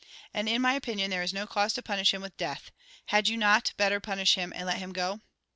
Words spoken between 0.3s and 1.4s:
And, in my opinion, there is